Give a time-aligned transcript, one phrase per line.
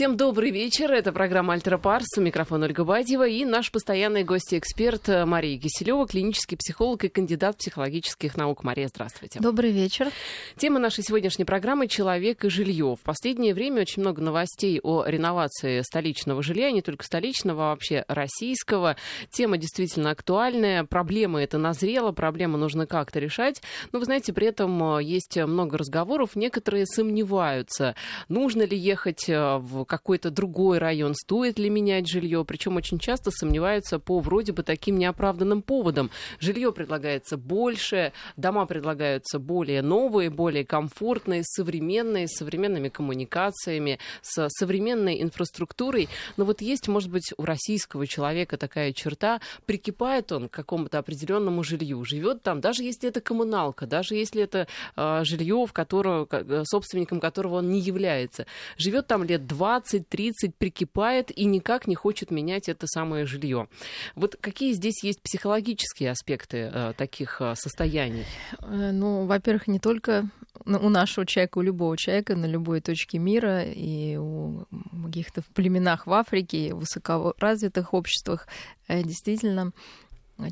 [0.00, 0.90] Всем добрый вечер.
[0.92, 2.06] Это программа «Альтера Парс».
[2.16, 8.34] У микрофона Ольга Бадьева и наш постоянный гость-эксперт Мария Киселева, клинический психолог и кандидат психологических
[8.34, 8.64] наук.
[8.64, 9.40] Мария, здравствуйте.
[9.40, 10.08] Добрый вечер.
[10.56, 12.96] Тема нашей сегодняшней программы «Человек и жилье».
[12.98, 18.06] В последнее время очень много новостей о реновации столичного жилья, не только столичного, а вообще
[18.08, 18.96] российского.
[19.28, 23.60] Тема действительно актуальная, проблема эта назрела, проблема нужно как-то решать.
[23.92, 27.94] Но, вы знаете, при этом э, есть много разговоров, некоторые сомневаются,
[28.30, 33.32] нужно ли ехать э, в какой-то другой район, стоит ли менять жилье, причем очень часто
[33.32, 36.10] сомневаются по вроде бы таким неоправданным поводам.
[36.38, 45.20] Жилье предлагается больше, дома предлагаются более новые, более комфортные, современные, с современными коммуникациями, с современной
[45.22, 46.08] инфраструктурой.
[46.36, 51.64] Но вот есть, может быть, у российского человека такая черта, прикипает он к какому-то определенному
[51.64, 56.28] жилью, живет там, даже если это коммуналка, даже если это э, жилье, в котором,
[56.62, 58.46] собственником которого он не является,
[58.78, 63.68] живет там лет 20, 20-30 прикипает и никак не хочет менять это самое жилье.
[64.14, 68.24] Вот какие здесь есть психологические аспекты э, таких э, состояний?
[68.60, 70.28] Э, ну, во-первых, не только
[70.64, 74.66] у нашего человека, у любого человека на любой точке мира и у
[75.04, 78.46] каких-то племенах в Африке, и в высокоразвитых обществах
[78.88, 79.72] действительно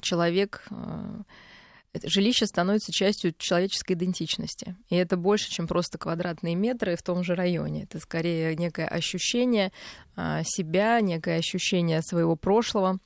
[0.00, 0.66] человек
[2.02, 4.76] жилище становится частью человеческой идентичности.
[4.88, 7.84] И это больше, чем просто квадратные метры в том же районе.
[7.84, 9.72] Это скорее некое ощущение
[10.16, 12.98] а, себя, некое ощущение своего прошлого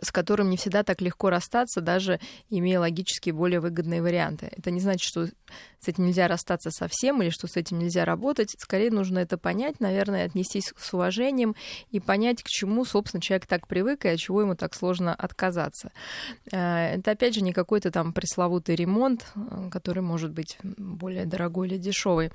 [0.00, 4.50] с которым не всегда так легко расстаться, даже имея логически более выгодные варианты.
[4.56, 8.54] Это не значит, что с этим нельзя расстаться совсем или что с этим нельзя работать.
[8.58, 11.54] Скорее нужно это понять, наверное, отнестись с уважением
[11.90, 15.92] и понять, к чему, собственно, человек так привык и от чего ему так сложно отказаться.
[16.50, 21.68] Э, это, опять же, не какой-то там пресловутый ремонт, э, который может быть более дорогой
[21.68, 22.30] или дешевый,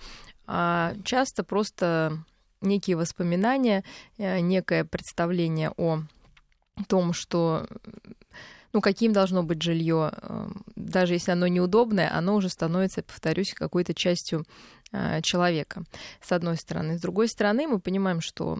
[0.45, 2.23] а часто просто
[2.61, 3.83] некие воспоминания,
[4.17, 6.01] э, некое представление о
[6.85, 7.67] том, что
[8.73, 13.93] ну, каким должно быть жилье, эм, даже если оно неудобное, оно уже становится, повторюсь, какой-то
[13.93, 14.45] частью
[14.91, 15.83] э, человека,
[16.21, 16.97] с одной стороны.
[16.97, 18.59] С другой стороны, мы понимаем, что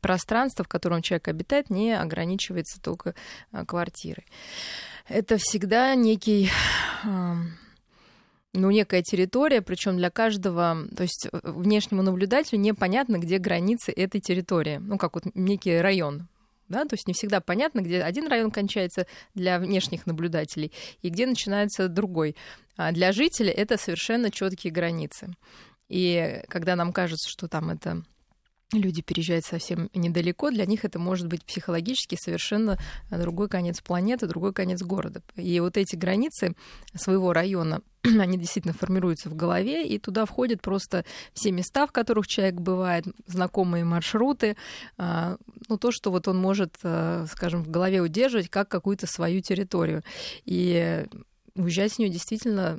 [0.00, 3.14] пространство, в котором человек обитает, не ограничивается только
[3.52, 4.26] э, квартирой.
[5.08, 6.50] Это всегда некий
[8.54, 14.20] ну, некая территория, причем для каждого, то есть э, внешнему наблюдателю непонятно, где границы этой
[14.20, 14.78] территории.
[14.78, 16.28] Ну, как вот некий район
[16.68, 21.26] да, то есть не всегда понятно, где один район кончается для внешних наблюдателей и где
[21.26, 22.36] начинается другой.
[22.76, 25.28] А для жителей это совершенно четкие границы.
[25.88, 28.02] И когда нам кажется, что там это
[28.72, 32.78] люди переезжают совсем недалеко, для них это может быть психологически совершенно
[33.10, 35.22] другой конец планеты, другой конец города.
[35.36, 36.54] И вот эти границы
[36.94, 42.26] своего района, они действительно формируются в голове, и туда входят просто все места, в которых
[42.26, 44.56] человек бывает, знакомые маршруты,
[44.98, 49.40] а, ну, то, что вот он может, э, скажем, в голове удерживать как какую-то свою
[49.40, 50.02] территорию.
[50.44, 51.06] И
[51.54, 52.78] уезжать с нее действительно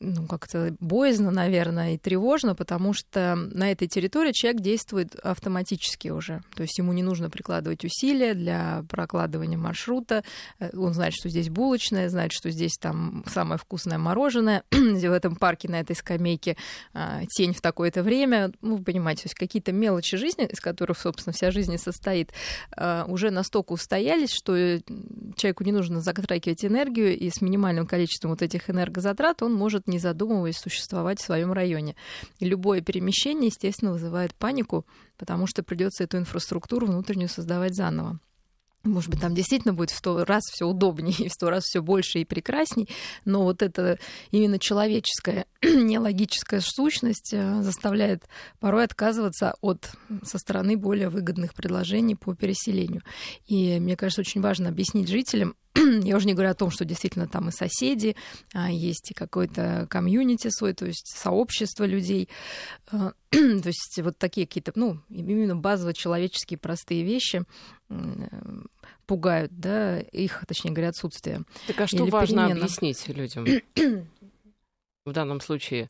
[0.00, 6.42] ну, как-то боязно, наверное, и тревожно, потому что на этой территории человек действует автоматически уже.
[6.54, 10.24] То есть ему не нужно прикладывать усилия для прокладывания маршрута.
[10.58, 15.36] Э, он знает, что здесь булочная, знает, что здесь там самое вкусное мороженое, в этом
[15.36, 16.56] парке на этой скамейке
[16.92, 18.52] а, тень в такое-то время.
[18.60, 22.32] Ну, понимаете, то есть какие-то мелочи жизни, из которых, собственно, вся жизнь состоит,
[22.76, 24.80] а, уже настолько устоялись, что
[25.36, 29.88] человеку не нужно затрагивать энергию, и с минимальным количеством вот этих энергозатрат он может может,
[29.88, 31.96] не задумываясь, существовать в своем районе.
[32.38, 38.18] И любое перемещение, естественно, вызывает панику, потому что придется эту инфраструктуру внутреннюю создавать заново.
[38.82, 42.20] Может быть, там действительно будет в сто раз все удобнее в сто раз все больше
[42.20, 42.88] и прекрасней,
[43.24, 43.98] но вот эта
[44.30, 48.24] именно человеческая, нелогическая сущность э, заставляет
[48.60, 49.90] порой отказываться от
[50.22, 53.02] со стороны более выгодных предложений по переселению.
[53.46, 55.56] И мне кажется, очень важно объяснить жителям,
[56.02, 58.16] я уже не говорю о том, что действительно там и соседи,
[58.52, 62.28] а есть и какой-то комьюнити свой, то есть сообщество людей.
[62.90, 67.44] А, то есть вот такие какие-то, ну, именно базово человеческие простые вещи
[69.06, 71.42] пугают, да, их, точнее говоря, отсутствие.
[71.68, 72.64] Так а что важно перемена.
[72.64, 73.46] объяснить людям?
[75.06, 75.88] в данном случае.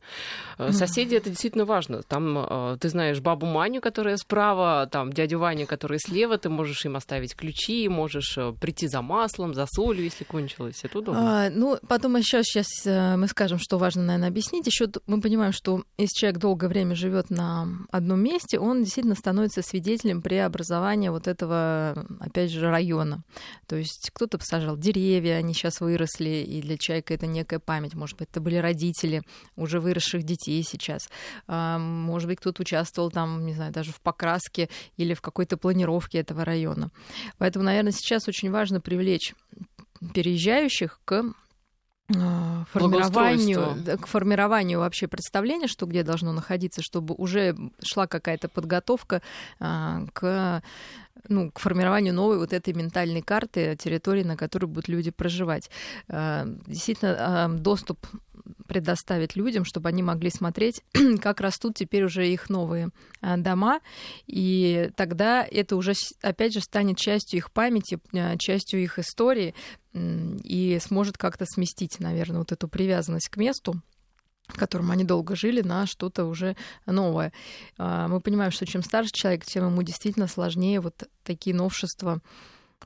[0.57, 2.03] Э, соседи это действительно важно.
[2.03, 6.85] Там э, ты знаешь бабу Маню, которая справа, там дядю Ваню, который слева, ты можешь
[6.85, 10.79] им оставить ключи, можешь э, прийти за маслом, за солью, если кончилось.
[10.83, 11.45] Это удобно.
[11.45, 14.67] А, ну, потом еще сейчас мы скажем, что важно, наверное, объяснить.
[14.67, 19.61] Еще мы понимаем, что если человек долгое время живет на одном месте, он действительно становится
[19.61, 23.23] свидетелем преобразования вот этого, опять же, района.
[23.67, 27.95] То есть кто-то посажал деревья, они сейчас выросли, и для человека это некая память.
[27.95, 29.21] Может быть, это были родители, родители
[29.55, 31.09] уже выросших детей сейчас.
[31.47, 36.19] А, может быть, кто-то участвовал там, не знаю, даже в покраске или в какой-то планировке
[36.19, 36.91] этого района.
[37.37, 39.33] Поэтому, наверное, сейчас очень важно привлечь
[40.13, 41.23] переезжающих к
[42.15, 49.21] а, формированию, к формированию вообще представления, что где должно находиться, чтобы уже шла какая-то подготовка
[49.59, 50.61] а, к
[51.29, 55.69] ну, к формированию новой вот этой ментальной карты территории, на которой будут люди проживать.
[56.07, 58.07] Действительно, доступ
[58.67, 60.81] предоставить людям, чтобы они могли смотреть,
[61.21, 62.89] как растут теперь уже их новые
[63.21, 63.79] а, дома.
[64.25, 69.55] И тогда это уже, опять же, станет частью их памяти, а, частью их истории
[69.93, 73.81] и сможет как-то сместить, наверное, вот эту привязанность к месту
[74.47, 76.55] в котором они долго жили, на что-то уже
[76.85, 77.33] новое.
[77.77, 82.21] А, мы понимаем, что чем старше человек, тем ему действительно сложнее вот такие новшества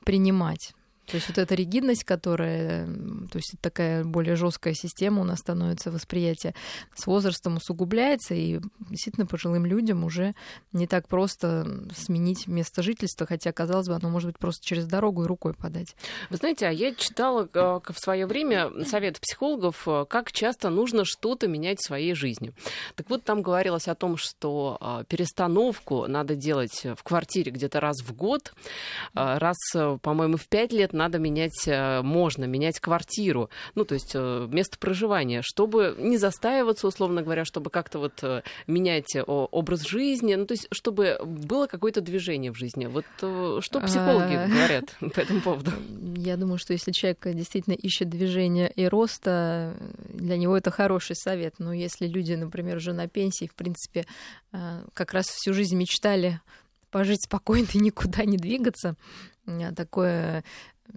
[0.04, 0.74] принимать.
[1.07, 5.92] То есть вот эта ригидность, которая, то есть такая более жесткая система у нас становится
[5.92, 6.56] восприятие
[6.95, 8.59] с возрастом усугубляется, и
[8.89, 10.36] действительно пожилым людям уже
[10.71, 15.24] не так просто сменить место жительства, хотя, казалось бы, оно может быть просто через дорогу
[15.24, 15.95] и рукой подать.
[16.30, 21.03] Вы знаете, а я читала э, в свое время совет психологов, э, как часто нужно
[21.06, 22.53] что-то менять в своей жизни.
[22.95, 28.01] Так вот, там говорилось о том, что э, перестановку надо делать в квартире где-то раз
[28.01, 28.53] в год,
[29.13, 29.57] раз,
[30.01, 34.77] по-моему, в пять лет надо менять, э, можно менять квартиру, ну, то есть э, место
[34.77, 40.53] проживания, чтобы не застаиваться, условно говоря, чтобы как-то вот э, менять образ жизни, ну, то
[40.53, 42.85] есть чтобы было какое-то движение в жизни.
[42.85, 44.47] Вот что психологи а...
[44.49, 45.71] говорят по этому поводу?
[46.15, 49.75] Я думаю, что если человек действительно ищет движения и роста,
[50.09, 51.55] для него это хороший совет.
[51.59, 54.05] Но если люди, например, уже на пенсии, в принципе,
[54.93, 56.41] как раз всю жизнь мечтали
[56.91, 58.95] пожить спокойно и никуда не двигаться,
[59.75, 60.43] такое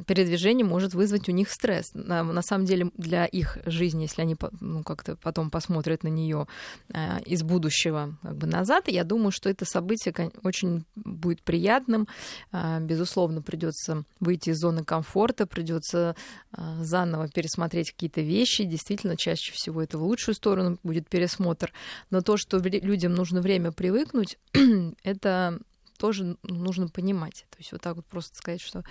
[0.06, 1.90] передвижение может вызвать у них стресс.
[1.94, 6.46] На, на самом деле для их жизни, если они ну, как-то потом посмотрят на нее
[6.92, 12.08] э, из будущего как бы назад, я думаю, что это событие очень будет приятным.
[12.52, 16.16] Э, безусловно, придется выйти из зоны комфорта, придется
[16.56, 18.64] э, заново пересмотреть какие-то вещи.
[18.64, 21.72] Действительно, чаще всего это в лучшую сторону будет пересмотр.
[22.10, 24.38] Но то, что людям нужно время привыкнуть,
[25.02, 25.60] это
[25.98, 27.46] тоже нужно понимать.
[27.50, 28.82] То есть вот так вот просто сказать, что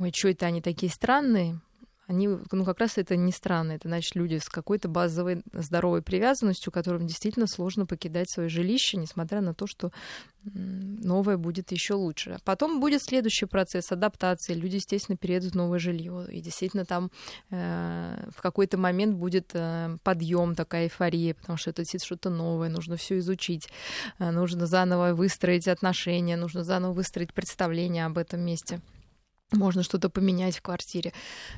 [0.00, 1.60] ой, что это они такие странные,
[2.10, 3.70] они, ну, как раз это не странно.
[3.70, 9.40] Это значит люди с какой-то базовой здоровой привязанностью, которым действительно сложно покидать свое жилище, несмотря
[9.40, 9.92] на то, что
[10.42, 12.38] новое будет еще лучше.
[12.44, 14.54] Потом будет следующий процесс адаптации.
[14.54, 16.26] Люди, естественно, переедут в новое жилье.
[16.32, 17.12] И действительно там
[17.50, 22.96] э, в какой-то момент будет э, подъем, такая эйфория, потому что это что-то новое, нужно
[22.96, 23.68] все изучить,
[24.18, 28.80] э, нужно заново выстроить отношения, нужно заново выстроить представление об этом месте
[29.52, 31.12] можно что-то поменять в квартире.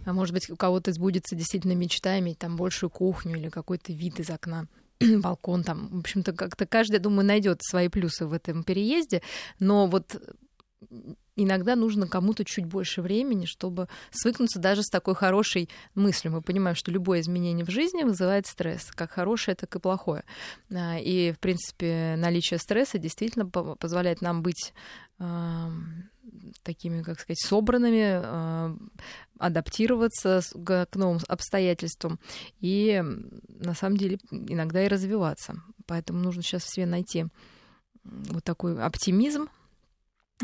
[0.04, 4.20] А может быть, у кого-то сбудется действительно мечта иметь там большую кухню или какой-то вид
[4.20, 4.66] из окна
[5.00, 5.88] балкон там.
[5.88, 9.22] В общем-то, как-то каждый, думаю, найдет свои плюсы в этом переезде.
[9.58, 10.20] Но вот
[11.36, 16.32] иногда нужно кому-то чуть больше времени, чтобы свыкнуться даже с такой хорошей мыслью.
[16.32, 20.24] Мы понимаем, что любое изменение в жизни вызывает стресс, как хорошее, так и плохое.
[20.70, 24.72] А, и, в принципе, наличие стресса действительно позволяет нам быть
[26.62, 28.76] такими, как сказать, собранными, э,
[29.38, 32.20] адаптироваться к новым обстоятельствам
[32.60, 33.02] и
[33.48, 35.62] на самом деле иногда и развиваться.
[35.86, 37.26] Поэтому нужно сейчас все найти
[38.04, 39.48] вот такой оптимизм,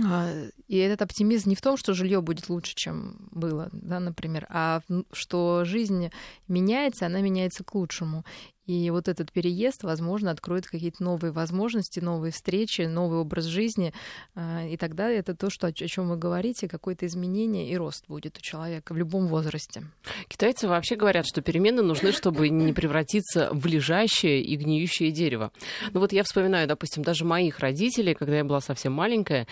[0.04, 0.32] а,
[0.68, 4.80] и этот оптимизм не в том, что жилье будет лучше, чем было, да, например, а
[5.12, 6.10] что жизнь
[6.46, 8.24] меняется, она меняется к лучшему.
[8.68, 13.94] И вот этот переезд, возможно, откроет какие-то новые возможности, новые встречи, новый образ жизни.
[14.34, 18.36] А, и тогда это то, что, о чем вы говорите, какое-то изменение и рост будет
[18.36, 19.84] у человека в любом возрасте.
[20.28, 25.50] Китайцы вообще говорят, что перемены нужны, чтобы не превратиться в лежащее и гниющее дерево.
[25.94, 29.46] Ну вот я вспоминаю, допустим, даже моих родителей, когда я была совсем маленькая,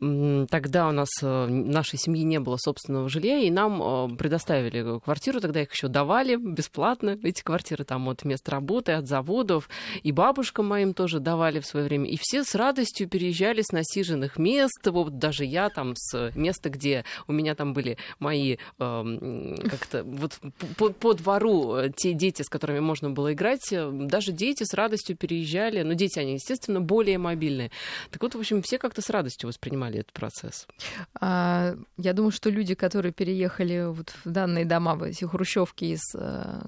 [0.00, 5.40] тогда у нас э, нашей семьи не было собственного жилья, и нам э, предоставили квартиру,
[5.40, 9.68] тогда их еще давали бесплатно, эти квартиры там от мест работы, от заводов.
[10.02, 12.08] И бабушкам моим тоже давали в свое время.
[12.08, 14.86] И все с радостью переезжали с насиженных мест.
[14.86, 20.38] Вот даже я там с места, где у меня там были мои э, как-то вот
[20.76, 24.74] по, по двору э, те дети, с которыми можно было играть, э, даже дети с
[24.74, 25.82] радостью переезжали.
[25.82, 27.70] Но дети, они, естественно, более мобильные.
[28.10, 30.66] Так вот, в общем, все как-то с радостью воспринимали этот процесс.
[31.20, 36.02] А, я думаю, что люди, которые переехали вот в данные дома, в эти хрущевки из
[36.14, 36.60] э,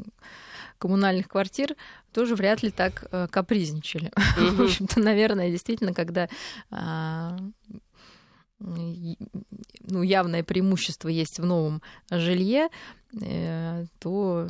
[0.78, 1.76] коммунальных квартир,
[2.12, 4.10] тоже вряд ли так э, капризничали.
[4.10, 4.50] Mm-hmm.
[4.50, 6.28] В общем-то, наверное, действительно, когда
[6.70, 7.36] а,
[8.60, 12.68] ну, явное преимущество есть в новом жилье,
[13.20, 14.48] э, то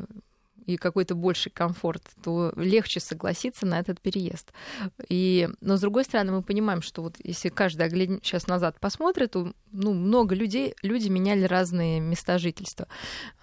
[0.69, 4.53] и какой-то больший комфорт, то легче согласиться на этот переезд.
[5.09, 7.89] И, но с другой стороны, мы понимаем, что вот если каждый
[8.23, 12.87] сейчас назад посмотрит, то ну, много людей, люди меняли разные места жительства.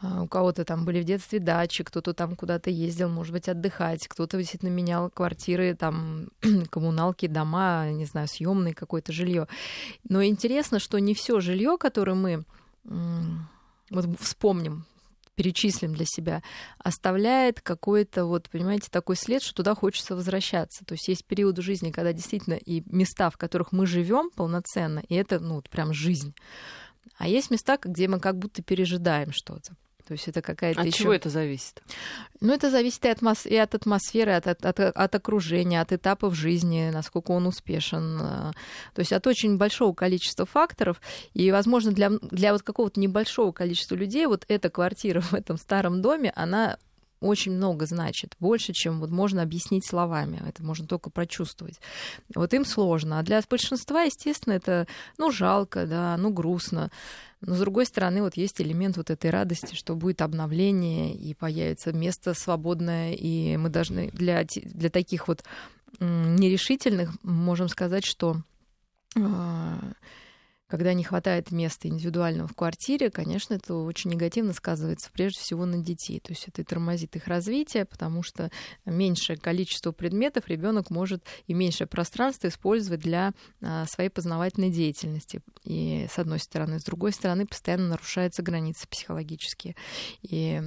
[0.02, 4.08] А, у кого-то там были в детстве дачи, кто-то там куда-то ездил, может быть, отдыхать,
[4.08, 6.28] кто-то действительно менял квартиры, там,
[6.70, 9.48] коммуналки, дома, не знаю, съемные какое-то жилье.
[10.08, 12.44] Но интересно, что не все жилье, которое мы
[12.84, 14.86] вот вспомним
[15.36, 16.42] перечислим для себя,
[16.80, 20.86] оставляет какой-то, вот, понимаете, такой след, что туда хочется возвращаться.
[20.86, 25.16] То есть есть периоды жизни, когда действительно и места, в которых мы живем полноценно, и
[25.16, 26.34] это, ну, вот прям жизнь.
[27.18, 29.76] А есть места, где мы как будто пережидаем что-то.
[30.08, 31.04] То есть это какая-то От еще...
[31.04, 31.82] чего это зависит?
[32.42, 33.46] Ну, это зависит и от, атмос...
[33.46, 38.20] и от атмосферы, от, от, от, от окружения, от этапов жизни, насколько он успешен.
[38.22, 38.52] Э,
[38.94, 41.02] то есть от очень большого количества факторов.
[41.34, 46.02] И, возможно, для, для вот какого-то небольшого количества людей вот эта квартира в этом старом
[46.02, 46.78] доме, она
[47.22, 50.42] очень много значит, больше, чем вот можно объяснить словами.
[50.48, 51.80] Это можно только прочувствовать.
[52.34, 53.20] Вот им сложно.
[53.20, 56.92] А для большинства, естественно, это, ну, жалко, да, ну, грустно.
[57.42, 61.94] Но, с другой стороны, вот есть элемент вот этой радости, что будет обновление, и появится
[61.94, 65.44] место свободное, и мы должны для, для таких вот
[66.00, 68.38] нерешительных можем сказать, что
[69.18, 69.80] а,
[70.76, 75.78] когда не хватает места индивидуального в квартире, конечно, это очень негативно сказывается прежде всего на
[75.78, 76.20] детей.
[76.20, 78.52] То есть это тормозит их развитие, потому что
[78.84, 85.40] меньшее количество предметов ребенок может и меньшее пространство использовать для а, своей познавательной деятельности.
[85.64, 89.78] И с одной стороны, с другой стороны, постоянно нарушаются границы психологические.
[90.24, 90.62] И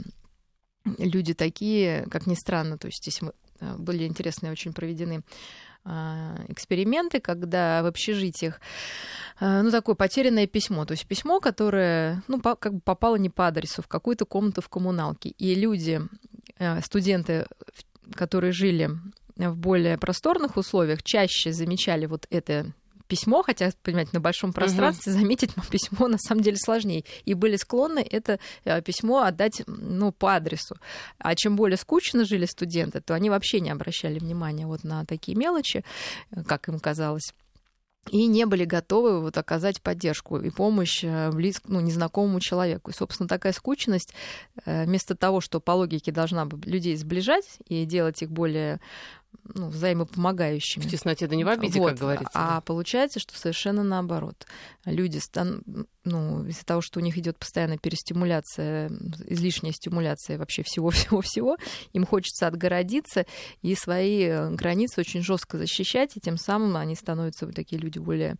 [0.96, 3.20] люди такие, как ни странно, то есть здесь
[3.60, 5.22] а, были интересные очень проведены
[6.48, 8.60] эксперименты, когда в общежитиях,
[9.40, 13.30] а, ну, такое потерянное письмо, то есть письмо, которое, ну, по, как бы попало не
[13.30, 15.30] по адресу, в какую-то комнату в коммуналке.
[15.30, 16.00] И люди,
[16.58, 17.46] а, студенты,
[18.14, 18.90] которые жили
[19.36, 22.72] в более просторных условиях, чаще замечали вот это
[23.08, 25.20] письмо, хотя, понимаете, на большом пространстве угу.
[25.20, 27.04] заметить письмо на самом деле сложнее.
[27.24, 30.76] И были склонны это э, письмо отдать ну, по адресу.
[31.18, 35.36] А чем более скучно жили студенты, то они вообще не обращали внимания вот на такие
[35.36, 35.84] мелочи,
[36.30, 37.32] э, как им казалось
[38.10, 42.90] и не были готовы вот оказать поддержку и помощь э, близ, ну, незнакомому человеку.
[42.90, 44.14] И, собственно, такая скучность,
[44.64, 48.80] вместо того, что по логике должна людей сближать и делать их более
[49.54, 50.82] ну, взаимопомогающими.
[50.82, 51.90] В тесноте да не в обиде, вот.
[51.90, 52.30] как говорится.
[52.34, 54.46] А получается, что совершенно наоборот.
[54.84, 55.62] Люди стан
[56.08, 58.90] ну, из-за того, что у них идет постоянная перестимуляция,
[59.26, 61.56] излишняя стимуляция вообще всего-всего-всего,
[61.92, 63.26] им хочется отгородиться
[63.62, 67.98] и свои э, границы очень жестко защищать, и тем самым они становятся вот такие люди
[67.98, 68.36] более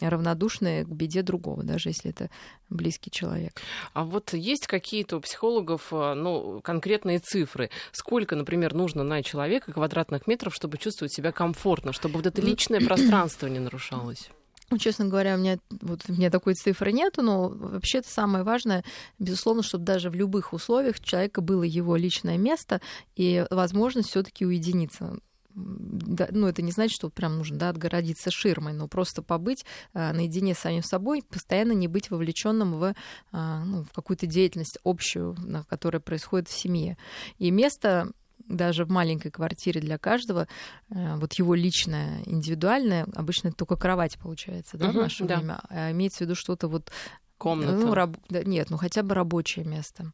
[0.00, 2.30] равнодушные к беде другого, даже если это
[2.70, 3.60] близкий человек.
[3.92, 7.70] А вот есть какие-то у психологов э, ну, конкретные цифры?
[7.92, 12.80] Сколько, например, нужно на человека квадратных метров, чтобы чувствовать себя комфортно, чтобы вот это личное
[12.86, 14.30] пространство не нарушалось?
[14.72, 18.42] Ну, честно говоря, у меня, вот, у меня такой цифры нету, но вообще это самое
[18.42, 18.84] важное,
[19.18, 22.80] безусловно, чтобы даже в любых условиях у человека было его личное место
[23.14, 25.18] и возможность все таки уединиться
[25.54, 30.14] да, ну, это не значит, что прям нужно да, отгородиться ширмой, но просто побыть а,
[30.14, 32.94] наедине с самим собой, постоянно не быть вовлеченным в,
[33.32, 35.36] а, ну, в какую-то деятельность общую,
[35.68, 36.96] которая происходит в семье.
[37.36, 38.12] И место
[38.48, 40.48] даже в маленькой квартире для каждого,
[40.90, 45.36] э, вот его личное, индивидуальное, обычно это только кровать получается, да, угу, в наше да.
[45.36, 46.90] время, а имеется в виду что-то вот...
[47.38, 47.72] Комната.
[47.72, 48.16] Ну, раб...
[48.30, 50.12] нет, ну хотя бы рабочее место.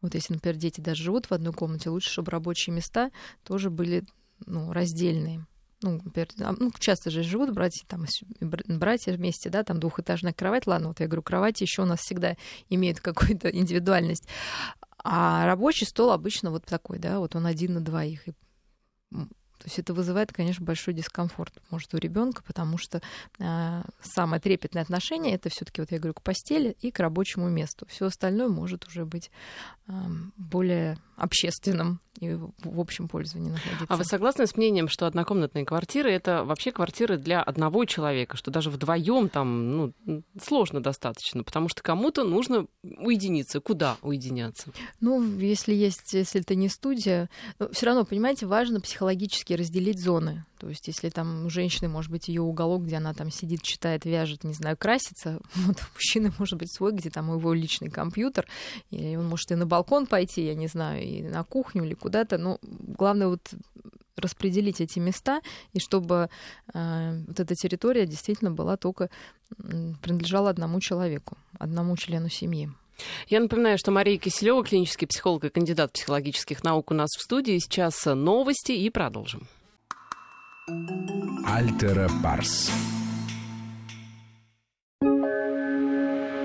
[0.00, 3.10] Вот если, например, дети даже живут в одной комнате, лучше, чтобы рабочие места
[3.44, 4.04] тоже были
[4.46, 5.46] ну, раздельные.
[5.82, 8.04] Ну, например, ну, часто же живут братья, там,
[8.40, 10.66] братья вместе, да, там двухэтажная кровать.
[10.66, 12.36] Ладно, вот я говорю, кровати еще у нас всегда
[12.68, 14.28] имеют какую-то индивидуальность.
[15.02, 18.28] А рабочий стол обычно вот такой, да, вот он один на двоих.
[18.28, 18.32] И,
[19.10, 23.02] то есть это вызывает, конечно, большой дискомфорт, может, у ребенка, потому что
[23.38, 27.86] э, самое трепетное отношение это все-таки, вот я говорю, к постели и к рабочему месту.
[27.86, 29.30] Все остальное может уже быть
[29.86, 29.92] э,
[30.36, 33.86] более общественном и в общем пользовании находиться.
[33.88, 38.50] А вы согласны с мнением, что однокомнатные квартиры это вообще квартиры для одного человека, что
[38.50, 43.60] даже вдвоем там ну, сложно достаточно, потому что кому-то нужно уединиться.
[43.60, 44.70] Куда уединяться?
[45.00, 50.44] Ну, если есть, если это не студия, но все равно, понимаете, важно психологически разделить зоны.
[50.60, 54.04] То есть, если там у женщины, может быть, ее уголок, где она там сидит, читает,
[54.04, 58.46] вяжет, не знаю, красится, вот у мужчины может быть свой, где там его личный компьютер,
[58.90, 62.36] и он может и на балкон пойти, я не знаю, и на кухню или куда-то.
[62.36, 63.40] Но главное вот
[64.16, 65.40] распределить эти места,
[65.72, 66.28] и чтобы
[66.74, 69.08] э, вот эта территория действительно была только
[70.02, 72.70] принадлежала одному человеку, одному члену семьи.
[73.28, 77.58] Я напоминаю, что Мария Киселева, клинический психолог и кандидат психологических наук у нас в студии.
[77.58, 79.48] Сейчас новости и продолжим.
[80.68, 82.70] Альтера Парс.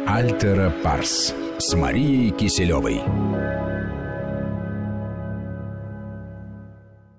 [0.07, 3.01] Альтера Парс с Марией Киселевой.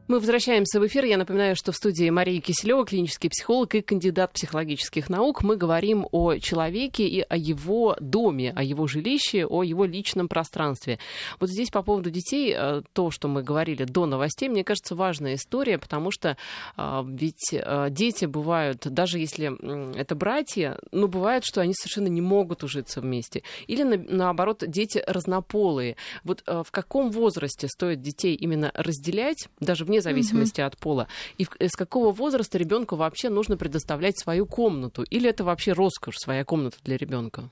[0.09, 1.05] Мы возвращаемся в эфир.
[1.05, 5.43] Я напоминаю, что в студии Мария Киселева, клинический психолог и кандидат психологических наук.
[5.43, 11.01] Мы говорим о человеке и о его доме, о его жилище, о его личном пространстве.
[11.41, 15.35] Вот здесь по поводу детей, э, то, что мы говорили до новостей, мне кажется, важная
[15.35, 16.37] история, потому что
[16.77, 19.59] э, ведь э, дети бывают, даже если
[19.99, 23.43] это братья, но бывает, что они совершенно не могут ужиться вместе.
[23.67, 25.97] Или наоборот, дети разнополые.
[26.23, 30.67] Вот в каком возрасте стоит детей именно разделять, даже вне вне зависимости угу.
[30.67, 31.09] от пола.
[31.39, 35.03] И с какого возраста ребенку вообще нужно предоставлять свою комнату?
[35.03, 37.51] Или это вообще роскошь, своя комната для ребенка?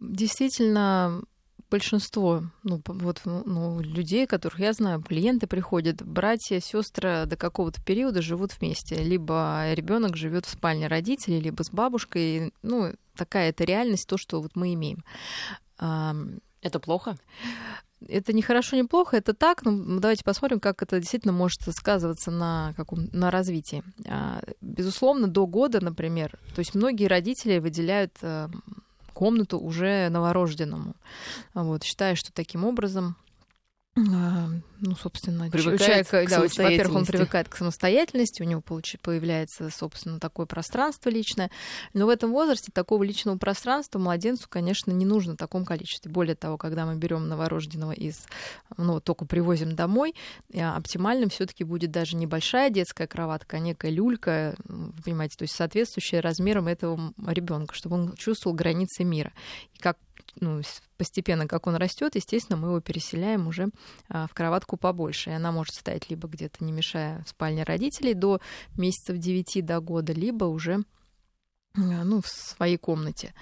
[0.00, 1.22] Действительно,
[1.70, 8.22] большинство ну, вот, ну, людей, которых я знаю, клиенты приходят, братья, сестры до какого-то периода
[8.22, 8.96] живут вместе.
[8.96, 12.52] Либо ребенок живет в спальне родителей, либо с бабушкой.
[12.62, 15.04] Ну, такая это реальность, то, что вот мы имеем.
[16.60, 17.16] Это плохо?
[18.06, 19.62] Это не хорошо, не плохо, это так.
[19.64, 23.82] Ну, давайте посмотрим, как это действительно может сказываться на, каком, на развитии.
[24.06, 28.48] А, безусловно, до года, например, то есть многие родители выделяют э,
[29.12, 30.94] комнату уже новорожденному,
[31.54, 33.16] вот, считая, что таким образом
[33.98, 40.46] ну, собственно, привыкает человек, да, во-первых, он привыкает к самостоятельности, у него появляется, собственно, такое
[40.46, 41.50] пространство личное.
[41.94, 46.10] Но в этом возрасте такого личного пространства младенцу, конечно, не нужно в таком количестве.
[46.10, 48.26] Более того, когда мы берем новорожденного из,
[48.76, 50.14] ну, только привозим домой,
[50.52, 55.54] э, оптимальным все-таки будет даже небольшая детская кроватка, а некая люлька, вы понимаете, то есть
[55.54, 59.32] соответствующая размерам этого ребенка, чтобы он чувствовал границы мира.
[59.74, 59.98] И как
[60.40, 60.62] ну,
[60.96, 63.70] постепенно, как он растет, естественно, мы его переселяем уже
[64.08, 65.30] а, в кроватку побольше.
[65.30, 68.40] И она может стоять либо где-то, не мешая спальне родителей до
[68.76, 70.82] месяцев 9 до года, либо уже
[71.74, 73.34] а, ну, в своей комнате.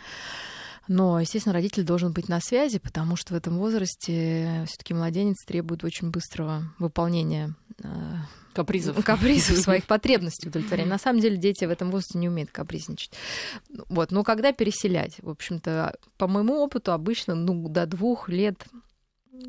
[0.88, 5.82] Но, естественно, родитель должен быть на связи, потому что в этом возрасте все-таки младенец требует
[5.82, 9.04] очень быстрого выполнения а, капризов.
[9.04, 10.90] Капризов своих потребностей удовлетворения.
[10.90, 13.12] На самом деле дети в этом возрасте не умеют капризничать.
[13.88, 14.10] Вот.
[14.10, 15.18] Но когда переселять?
[15.22, 18.66] В общем-то, по моему опыту, обычно ну, до двух лет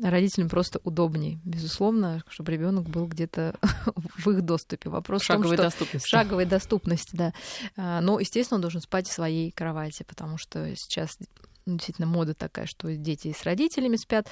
[0.02, 3.56] родителям просто удобнее, безусловно, чтобы ребенок был где-то
[4.18, 4.90] в их доступе.
[4.90, 6.08] Вопрос шаговой в том, что доступности.
[6.08, 7.32] шаговой доступности, да.
[7.76, 11.16] А, но, естественно, он должен спать в своей кровати, потому что сейчас
[11.76, 14.26] действительно мода такая, что дети с родителями спят.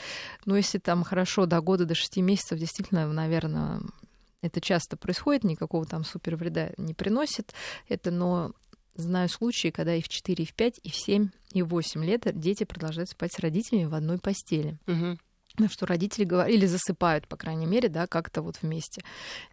[0.45, 3.81] Но если там хорошо до года, до шести месяцев, действительно, наверное,
[4.47, 7.55] это часто происходит, никакого там супер вреда не приносит
[7.89, 8.53] это, но
[8.95, 12.05] знаю случаи, когда и в 4, и в 5, и в 7, и в 8
[12.05, 14.79] лет дети продолжают спать с родителями в одной постели.
[14.87, 15.19] Угу.
[15.59, 19.03] На что родители говорят, или засыпают, по крайней мере, да, как-то вот вместе.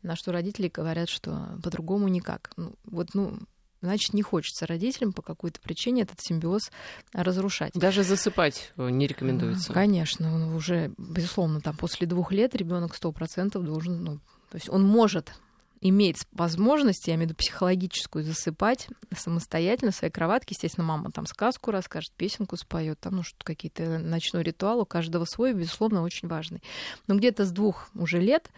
[0.02, 2.52] На что родители говорят, что по-другому никак.
[2.58, 3.40] Ну, вот, ну,
[3.82, 6.72] значит, не хочется родителям по какой-то причине этот симбиоз
[7.14, 7.74] разрушать.
[7.74, 9.72] Даже засыпать не рекомендуется.
[9.72, 14.20] Конечно, уже, безусловно, там после двух лет ребенок сто процентов должен ну,
[14.54, 15.34] то есть он может
[15.82, 20.54] иметь возможность, я имею в виду психологическую, засыпать самостоятельно в своей кроватке.
[20.54, 25.26] Естественно, мама там сказку расскажет, песенку споет, там, ну, что какие-то ночной ритуал у каждого
[25.26, 26.62] свой, безусловно, очень важный.
[27.08, 28.52] Но где-то с двух уже лет,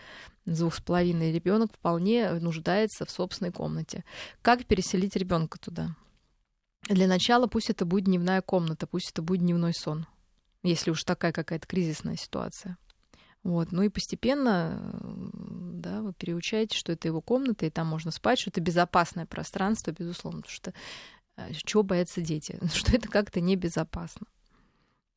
[0.43, 4.03] с двух с половиной ребенок вполне нуждается в собственной комнате.
[4.41, 5.95] Как переселить ребенка туда?
[6.89, 10.08] Для начала пусть это будет дневная комната, пусть это будет дневной сон,
[10.62, 12.77] если уж такая какая-то кризисная ситуация.
[13.45, 13.71] Вот.
[13.71, 18.49] Ну и постепенно да, вы переучаете, что это его комната, и там можно спать, что
[18.49, 20.73] это безопасное пространство, безусловно, потому что
[21.38, 22.60] э, чего боятся дети?
[22.73, 24.25] Что это как-то небезопасно.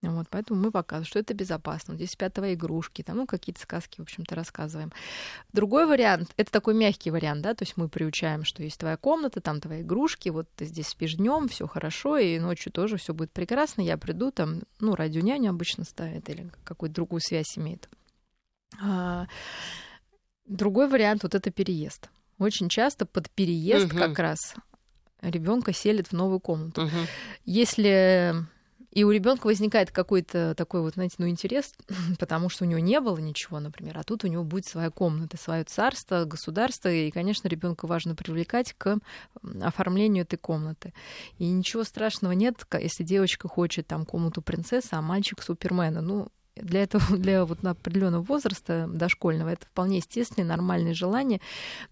[0.03, 1.97] Вот, поэтому мы показываем, что это безопасно.
[1.97, 4.93] Здесь спят твои игрушки, там, ну, какие-то сказки, в общем-то, рассказываем.
[5.53, 9.41] Другой вариант, это такой мягкий вариант, да, то есть мы приучаем, что есть твоя комната,
[9.41, 13.33] там твои игрушки, вот ты здесь спишь днем, все хорошо, и ночью тоже все будет
[13.33, 17.89] прекрасно, я приду, там, ну, радионяню обычно ставят или какую-то другую связь имеет.
[18.81, 19.27] А,
[20.47, 22.11] другой вариант, вот это переезд.
[22.39, 23.99] Очень часто под переезд угу.
[23.99, 24.55] как раз
[25.21, 26.83] ребенка селит в новую комнату.
[26.83, 26.97] Угу.
[27.45, 28.47] Если
[28.91, 31.75] и у ребенка возникает какой-то такой вот, знаете, ну, интерес,
[32.19, 35.37] потому что у него не было ничего, например, а тут у него будет своя комната,
[35.37, 38.99] свое царство, государство, и, конечно, ребенка важно привлекать к
[39.61, 40.95] оформлению этой комнаты.
[41.39, 46.01] И ничего страшного нет, если девочка хочет там комнату принцессы, а мальчик Супермена.
[46.01, 46.29] Ну,
[46.63, 51.41] для этого, для вот определенного возраста дошкольного, это вполне естественное, нормальное желание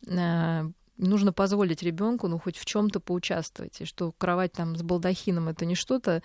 [0.07, 3.81] э, нужно позволить ребенку, ну, хоть в чем-то поучаствовать.
[3.81, 6.23] И что кровать там с балдахином это не что-то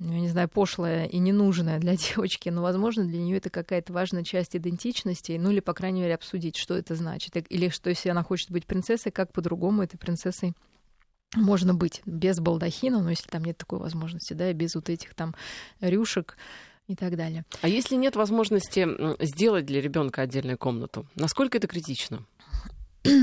[0.00, 3.92] ну, я не знаю, пошлая и ненужная для девочки, но, возможно, для нее это какая-то
[3.92, 7.36] важная часть идентичности, ну или, по крайней мере, обсудить, что это значит.
[7.50, 10.54] Или что, если она хочет быть принцессой, как по-другому этой принцессой
[11.36, 15.14] можно быть без балдахина, но если там нет такой возможности, да, и без вот этих
[15.14, 15.34] там
[15.80, 16.36] рюшек
[16.90, 17.44] и так далее.
[17.62, 18.86] А если нет возможности
[19.24, 22.24] сделать для ребенка отдельную комнату, насколько это критично?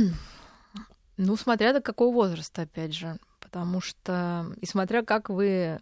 [1.20, 3.18] Ну, смотря до какого возраста, опять же.
[3.40, 5.80] Потому что, и смотря как вы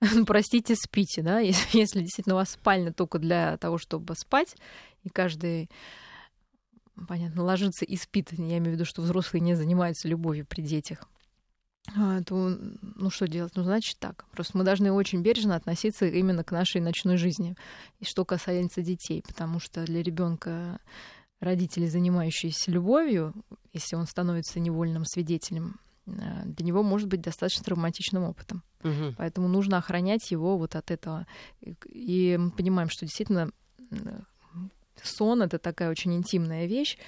[0.26, 4.54] простите, спите, да, если, если действительно у вас спальня только для того, чтобы спать,
[5.02, 5.68] и каждый,
[7.08, 11.08] понятно, ложится и спит, я имею в виду, что взрослые не занимаются любовью при детях,
[12.26, 12.58] то,
[12.96, 13.52] ну что делать?
[13.56, 14.24] Ну, значит так.
[14.32, 17.56] Просто мы должны очень бережно относиться именно к нашей ночной жизни.
[18.00, 20.80] И что касается детей, потому что для ребенка
[21.40, 23.32] родители, занимающиеся любовью,
[23.72, 28.62] если он становится невольным свидетелем, Э, для него может быть достаточно травматичным опытом.
[28.82, 29.14] Угу.
[29.16, 31.26] Поэтому нужно охранять его вот от этого.
[31.86, 33.50] И мы понимаем, что действительно
[35.02, 36.98] сон это такая очень интимная вещь.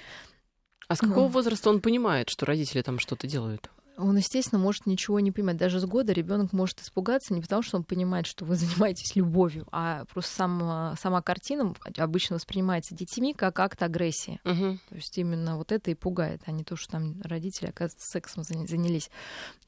[0.88, 3.70] А с какого ну, возраста он понимает, что родители там что-то делают?
[3.96, 5.56] Он, естественно, может ничего не понимать.
[5.56, 9.66] Даже с года ребенок может испугаться не потому, что он понимает, что вы занимаетесь любовью,
[9.72, 14.40] а просто сам, сама картина обычно воспринимается детьми как акт агрессии.
[14.44, 14.78] Угу.
[14.88, 18.42] То есть именно вот это и пугает, а не то, что там родители, оказывается, сексом
[18.42, 19.10] занялись.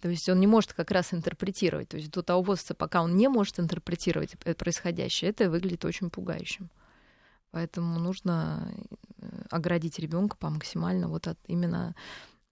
[0.00, 1.88] То есть он не может как раз интерпретировать.
[1.88, 6.70] То есть до того возраста, пока он не может интерпретировать происходящее, это выглядит очень пугающим.
[7.50, 8.72] Поэтому нужно
[9.18, 11.94] э, оградить ребенка по максимально вот от именно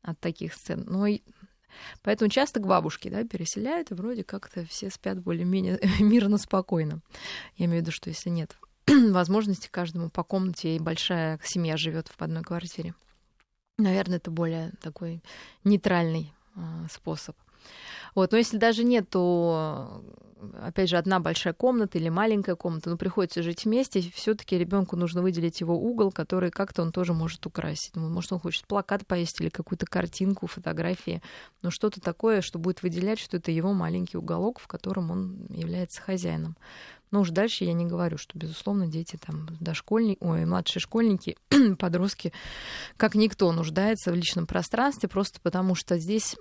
[0.02, 0.84] от таких сцен.
[0.86, 1.06] Но
[2.02, 7.00] Поэтому часто к бабушке да, переселяют, и вроде как-то все спят более-менее мирно, спокойно.
[7.56, 8.56] Я имею в виду, что если нет
[8.86, 12.94] возможности каждому по комнате, и большая семья живет в одной квартире.
[13.78, 15.22] Наверное, это более такой
[15.64, 17.36] нейтральный э, способ.
[18.14, 20.02] Вот, но если даже нет, то
[20.62, 25.22] опять же, одна большая комната или маленькая комната, но приходится жить вместе, все-таки ребенку нужно
[25.22, 27.94] выделить его угол, который как-то он тоже может украсить.
[27.96, 31.22] Ну, может, он хочет плакат повесить или какую-то картинку, фотографии,
[31.62, 36.00] но что-то такое, что будет выделять, что это его маленький уголок, в котором он является
[36.00, 36.56] хозяином.
[37.10, 41.36] Но уж дальше я не говорю, что, безусловно, дети там дошкольники, ой, младшие школьники,
[41.78, 42.32] подростки,
[42.96, 46.36] как никто нуждается в личном пространстве, просто потому что здесь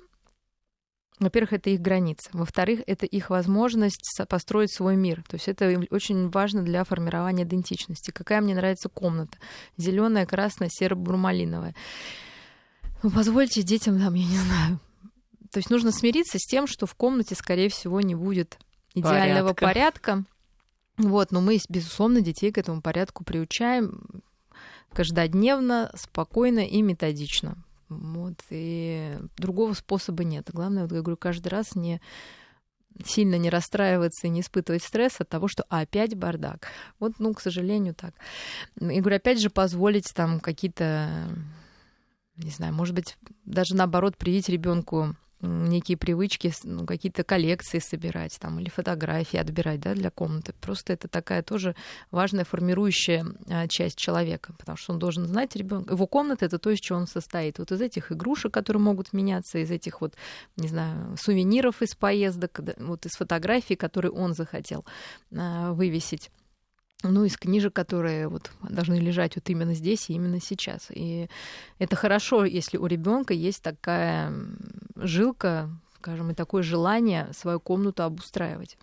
[1.20, 2.30] во-первых, это их границы.
[2.34, 5.24] Во-вторых, это их возможность построить свой мир.
[5.28, 8.12] То есть это очень важно для формирования идентичности.
[8.12, 9.38] Какая мне нравится комната?
[9.78, 11.76] Зеленая, красная, серо-бурмалиновая.
[13.04, 14.80] Ну, позвольте детям, там, я не знаю.
[15.52, 18.58] То есть нужно смириться с тем, что в комнате, скорее всего, не будет
[18.94, 19.66] идеального порядка.
[19.66, 20.24] порядка.
[20.98, 24.22] Вот, но мы, безусловно, детей к этому порядку приучаем
[24.94, 27.58] каждодневно, спокойно и методично.
[27.90, 30.50] Вот, и другого способа нет.
[30.54, 32.02] Главное, вот я говорю, каждый раз не
[33.06, 36.68] сильно не расстраиваться и не испытывать стресс от того, что опять бардак.
[37.00, 38.14] Вот, ну, к сожалению, так.
[38.80, 41.30] И говорю, опять же, позволить там какие-то,
[42.36, 48.60] не знаю, может быть, даже наоборот, привить ребенку некие привычки, ну, какие-то коллекции собирать там,
[48.60, 50.54] или фотографии отбирать да, для комнаты.
[50.60, 51.76] Просто это такая тоже
[52.12, 55.94] важная формирующая а, часть человека, потому что он должен знать ребенка.
[55.94, 57.60] Его комната это то, из чего он состоит.
[57.60, 60.14] Вот из этих игрушек, которые могут меняться, из этих вот,
[60.58, 64.86] не знаю, сувениров из поездок, вот из фотографий, которые он захотел
[65.36, 66.32] а, вывесить
[67.04, 70.88] ну, из книжек, которые вот должны лежать вот именно здесь и именно сейчас.
[70.90, 71.30] И
[71.78, 74.34] это хорошо, если у ребенка есть такая
[74.96, 78.78] жилка, скажем, и такое желание свою комнату обустраивать.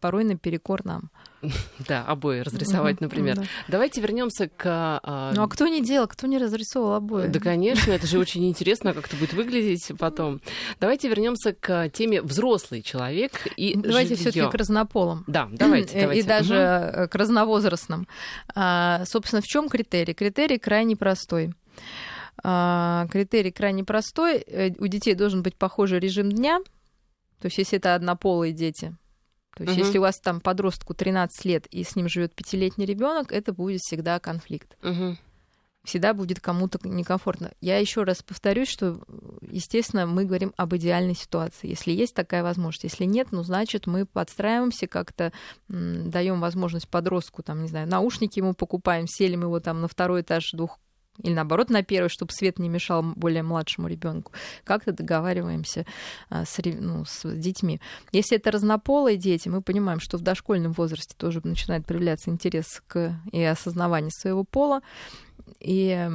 [0.00, 1.10] Порой наперекор нам.
[1.88, 3.36] Да, обои разрисовать, например.
[3.36, 3.42] Да.
[3.68, 4.62] Давайте вернемся к...
[4.64, 5.32] А...
[5.34, 7.26] Ну а кто не делал, кто не разрисовал обои?
[7.26, 10.40] Да, конечно, это же очень интересно, как это будет выглядеть потом.
[10.80, 15.24] Давайте вернемся к теме взрослый человек и Давайте все таки к разнополым.
[15.26, 16.20] Да, давайте, давайте.
[16.20, 17.08] И даже угу.
[17.08, 18.06] к разновозрастным.
[18.54, 20.14] А, собственно, в чем критерий?
[20.14, 21.52] Критерий крайне простой.
[22.42, 24.38] А, критерий крайне простой.
[24.38, 26.60] Э, у детей должен быть похожий режим дня.
[27.40, 28.96] То есть, если это однополые дети,
[29.56, 29.84] то есть, угу.
[29.84, 33.80] если у вас там подростку 13 лет и с ним живет пятилетний ребенок, это будет
[33.80, 34.76] всегда конфликт.
[34.82, 35.16] Угу.
[35.84, 37.52] Всегда будет кому-то некомфортно.
[37.60, 39.00] Я еще раз повторюсь, что,
[39.42, 41.68] естественно, мы говорим об идеальной ситуации.
[41.68, 45.32] Если есть такая возможность, если нет, ну, значит, мы подстраиваемся как-то,
[45.68, 50.52] даем возможность подростку, там, не знаю, наушники ему покупаем, селим его там на второй этаж
[50.52, 50.78] двух
[51.22, 54.32] или наоборот на первый, чтобы свет не мешал более младшему ребенку.
[54.64, 55.86] Как-то договариваемся
[56.28, 57.80] а, с, ну, с детьми.
[58.12, 63.20] Если это разнополые дети, мы понимаем, что в дошкольном возрасте тоже начинает проявляться интерес к
[63.32, 64.82] и осознавание своего пола.
[65.60, 66.08] И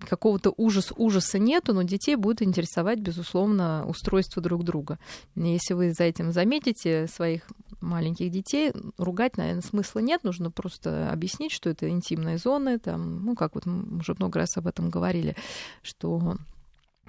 [0.00, 4.98] какого-то ужас ужаса нету, но детей будет интересовать, безусловно, устройство друг друга.
[5.34, 7.42] Если вы за этим заметите своих
[7.80, 13.34] маленьких детей, ругать, наверное, смысла нет, нужно просто объяснить, что это интимные зоны, там, ну,
[13.34, 15.36] как вот мы уже много раз об этом говорили,
[15.82, 16.36] что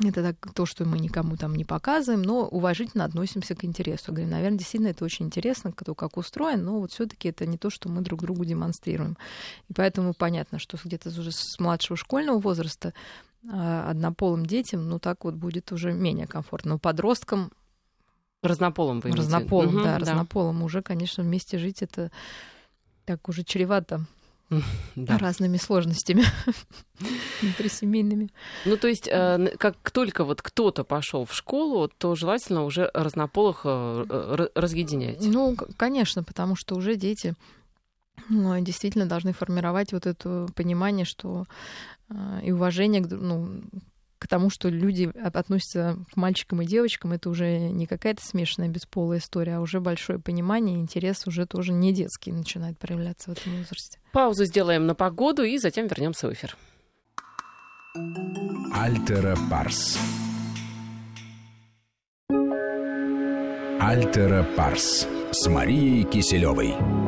[0.04, 4.12] это так, то, что мы никому там не показываем, но уважительно относимся к интересу.
[4.12, 7.58] Говорим, наверное, действительно это очень интересно, кто как устроен, но вот все таки это не
[7.58, 9.18] то, что мы друг другу демонстрируем.
[9.70, 12.94] И поэтому понятно, что где-то уже с младшего школьного возраста
[13.50, 16.72] а, однополым детям, ну так вот будет уже менее комфортно.
[16.72, 17.52] Но подросткам
[18.42, 22.12] Разнополым вы Разнополым, угу, да, да, разнополым уже, конечно, вместе жить это
[23.06, 24.06] так уже чревато
[24.96, 25.18] да.
[25.18, 26.24] разными сложностями
[27.42, 28.30] внутрисемейными.
[28.66, 33.62] Ну, то есть, э, как только вот кто-то пошел в школу, то желательно уже разнополых
[33.66, 35.22] э, разъединять.
[35.22, 37.36] Ну, конечно, потому что уже дети
[38.30, 41.46] ну, действительно должны формировать вот это понимание, что
[42.10, 43.62] э, и уважение к, ну,
[44.26, 49.20] к тому, что люди относятся к мальчикам и девочкам, это уже не какая-то смешанная бесполая
[49.20, 54.00] история, а уже большое понимание, интерес уже тоже не детский начинает проявляться в этом возрасте.
[54.12, 56.58] Паузу сделаем на погоду и затем вернемся в эфир.
[58.74, 60.00] Альтера Парс.
[63.80, 67.05] Альтера Парс с Марией Киселевой.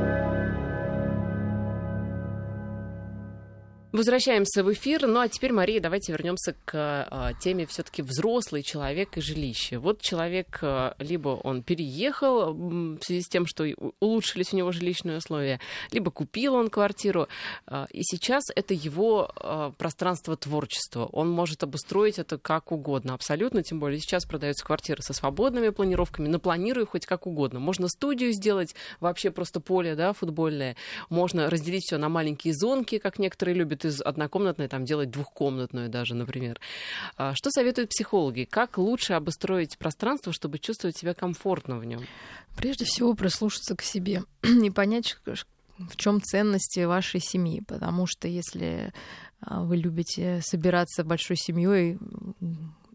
[3.93, 5.07] Возвращаемся в эфир.
[5.07, 9.77] Ну а теперь, Мария, давайте вернемся к а, теме все-таки взрослый человек и жилище.
[9.77, 13.65] Вот человек, а, либо он переехал в связи с тем, что
[14.01, 17.29] улучшились у него жилищные условия, либо купил он квартиру,
[17.65, 19.31] а, и сейчас это его
[19.77, 21.05] пространство творчества.
[21.05, 23.63] Он может обустроить это как угодно, абсолютно.
[23.63, 26.27] Тем более сейчас продаются квартиры со свободными планировками.
[26.27, 27.61] Напланирую хоть как угодно.
[27.61, 30.75] Можно студию сделать, вообще просто поле, да, футбольное.
[31.09, 36.15] Можно разделить все на маленькие зонки, как некоторые любят из однокомнатной там делать двухкомнатную даже,
[36.15, 36.59] например.
[37.15, 38.47] А, что советуют психологи?
[38.49, 42.01] Как лучше обустроить пространство, чтобы чувствовать себя комфортно в нем?
[42.55, 45.17] Прежде всего прислушаться к себе и понять,
[45.77, 48.93] в чем ценности вашей семьи, потому что если
[49.41, 51.97] а, вы любите собираться большой семьей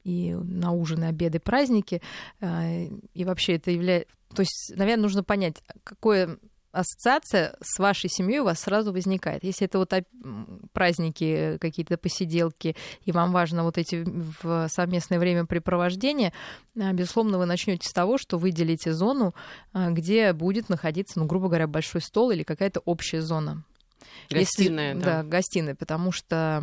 [0.05, 2.03] и на ужины, обеды, праздники,
[2.41, 2.65] а,
[3.15, 4.13] и вообще это является...
[4.35, 6.39] То есть, наверное, нужно понять, какое
[6.73, 9.45] ассоциация с вашей семьей у вас сразу возникает.
[9.45, 9.93] Если это вот
[10.73, 14.05] праздники, какие-то посиделки, и вам важно вот эти
[14.43, 16.33] в совместное времяпрепровождение,
[16.81, 19.35] а, безусловно, вы начнете с того, что выделите зону,
[19.73, 23.65] а, где будет находиться, ну, грубо говоря, большой стол или какая-то общая зона.
[24.31, 25.23] Гостиная, Если, да.
[25.23, 26.63] Да, гостиная, потому что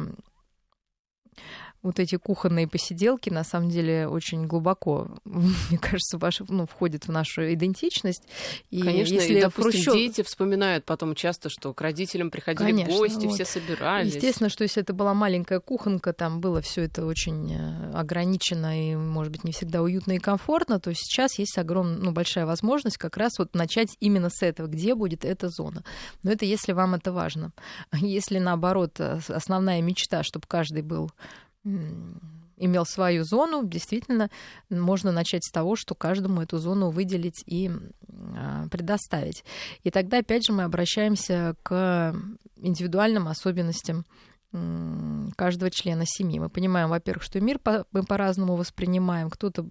[1.81, 7.11] вот эти кухонные посиделки на самом деле очень глубоко, мне кажется, ваши, ну, входят в
[7.11, 8.23] нашу идентичность.
[8.69, 9.93] И Конечно, если и, допустим, Хрущев...
[9.93, 13.35] дети вспоминают потом часто, что к родителям приходили Конечно, гости, вот.
[13.35, 14.15] все собирались.
[14.15, 18.95] Естественно, что если это была маленькая кухонка, там было все это очень э, ограничено и,
[18.95, 23.17] может быть, не всегда уютно и комфортно, то сейчас есть огромная, ну, большая возможность как
[23.17, 25.83] раз вот начать именно с этого, где будет эта зона.
[26.23, 27.51] Но это если вам это важно.
[27.93, 31.11] Если, наоборот, э, основная мечта, чтобы каждый был
[31.63, 34.30] имел свою зону, действительно
[34.69, 37.72] можно начать с того, что каждому эту зону выделить и
[38.36, 39.43] а, предоставить.
[39.84, 42.15] И тогда, опять же, мы обращаемся к
[42.58, 44.06] индивидуальным особенностям
[44.51, 46.39] каждого члена семьи.
[46.39, 49.29] Мы понимаем, во-первых, что мир по- мы по-разному воспринимаем.
[49.29, 49.67] Кто-то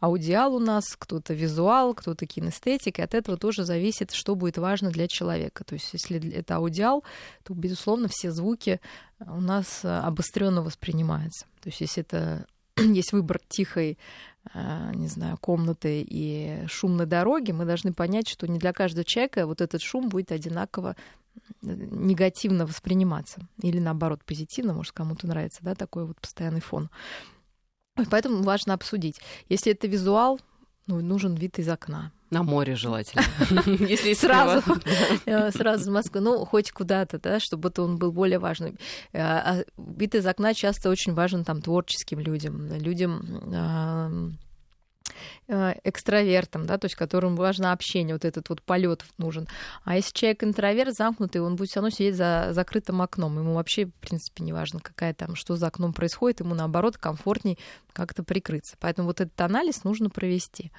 [0.00, 2.98] аудиал у нас, кто-то визуал, кто-то кинестетик.
[2.98, 5.64] И от этого тоже зависит, что будет важно для человека.
[5.64, 7.04] То есть, если это аудиал,
[7.42, 8.80] то, безусловно, все звуки
[9.20, 11.46] у нас обостренно воспринимаются.
[11.62, 12.46] То есть, если это
[12.78, 13.98] есть выбор тихой
[14.54, 19.46] не знаю, комнаты и шум на дороге, мы должны понять, что не для каждого человека
[19.46, 20.96] вот этот шум будет одинаково
[21.62, 23.40] негативно восприниматься.
[23.62, 26.90] Или наоборот, позитивно, может, кому-то нравится, да, такой вот постоянный фон.
[28.10, 29.20] Поэтому важно обсудить.
[29.48, 30.40] Если это визуал,
[30.86, 32.12] ну, нужен вид из окна.
[32.30, 33.22] На море желательно.
[33.66, 34.62] Если сразу,
[35.26, 38.78] э, сразу в Москву, ну, хоть куда-то, да, чтобы это он был более важным.
[39.12, 44.38] Э, а вид из окна часто очень важен там творческим людям, людям
[45.48, 49.48] экстравертом, да, то есть которому важно общение, вот этот вот полет нужен.
[49.84, 53.38] А если человек интроверт, замкнутый, он будет все равно сидеть за закрытым окном.
[53.38, 57.58] Ему вообще, в принципе, не важно, какая там, что за окном происходит, ему наоборот комфортней
[57.92, 58.76] как-то прикрыться.
[58.80, 60.72] Поэтому вот этот анализ нужно провести.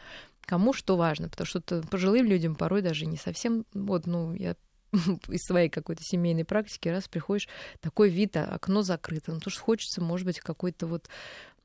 [0.45, 4.55] Кому что важно, потому что пожилым людям порой даже не совсем, вот, ну, я
[5.29, 7.47] из своей какой-то семейной практики раз приходишь,
[7.81, 11.09] такой вид, а окно закрыто, ну, потому что хочется, может быть, какой-то вот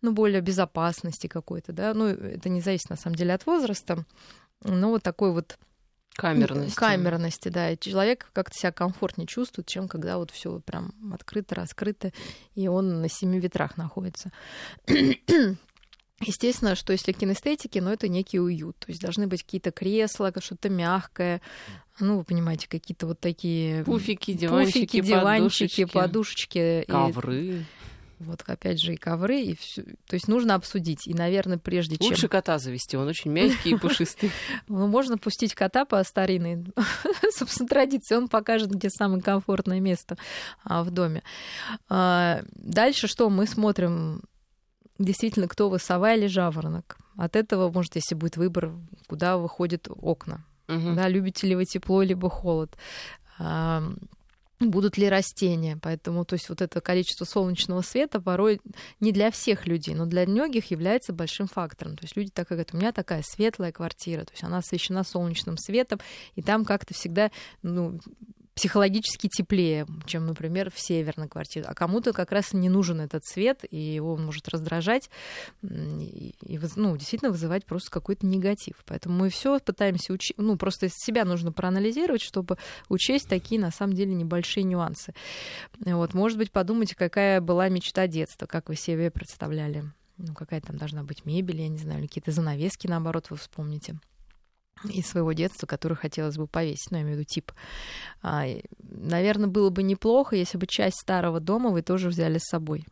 [0.02, 4.04] ну, более безопасности какой-то, да, ну, это не зависит, на самом деле, от возраста,
[4.62, 5.58] но вот такой вот
[6.18, 6.76] камерности.
[6.76, 7.70] Камерности, да.
[7.70, 12.12] И человек как-то себя комфортнее чувствует, чем когда вот все прям открыто, раскрыто,
[12.54, 14.32] и он на семи ветрах находится.
[16.20, 18.76] Естественно, что если кинестетики, ну, это некий уют.
[18.80, 21.40] То есть должны быть какие-то кресла, что-то мягкое.
[22.00, 23.84] Ну, вы понимаете, какие-то вот такие...
[23.84, 25.84] Пуфики, диванчики, пуфики, диванчики подушечки.
[25.84, 27.44] подушечки ковры.
[27.44, 27.64] И
[28.20, 29.82] вот опять же и ковры, и все.
[30.06, 31.06] То есть нужно обсудить.
[31.06, 32.10] И, наверное, прежде Лучше чем...
[32.10, 34.30] Лучше кота завести, он очень мягкий и пушистый.
[34.66, 36.64] Ну, можно пустить кота по старинной,
[37.30, 38.16] собственно, традиции.
[38.16, 40.16] Он покажет, где самое комфортное место
[40.64, 41.22] а, в доме.
[41.88, 43.30] А, дальше что?
[43.30, 44.22] Мы смотрим
[44.98, 46.98] действительно, кто вы, сова или жаворонок.
[47.16, 48.72] От этого, может, если будет выбор,
[49.06, 50.44] куда выходят окна.
[50.68, 50.94] Угу.
[50.94, 52.76] Да, любите ли вы тепло либо холод
[54.60, 55.78] будут ли растения.
[55.80, 58.60] Поэтому, то есть вот это количество солнечного света порой
[59.00, 61.96] не для всех людей, но для многих является большим фактором.
[61.96, 65.56] То есть люди так это, у меня такая светлая квартира, то есть она освещена солнечным
[65.56, 66.00] светом,
[66.34, 67.30] и там как-то всегда
[67.62, 68.00] ну,
[68.58, 71.64] психологически теплее, чем, например, в северной квартире.
[71.68, 75.10] А кому-то как раз не нужен этот цвет, и его он может раздражать
[75.62, 78.82] и, и ну, действительно вызывать просто какой-то негатив.
[78.84, 83.92] Поэтому мы все пытаемся учить, ну, просто себя нужно проанализировать, чтобы учесть такие, на самом
[83.92, 85.14] деле, небольшие нюансы.
[85.78, 89.84] Вот, может быть, подумайте, какая была мечта детства, как вы себе представляли.
[90.16, 94.00] Ну, какая там должна быть мебель, я не знаю, или какие-то занавески, наоборот, вы вспомните
[94.84, 97.52] из своего детства, который хотелось бы повесить, ну, я имею в виду тип.
[98.22, 98.46] А,
[98.80, 102.84] наверное, было бы неплохо, если бы часть старого дома вы тоже взяли с собой.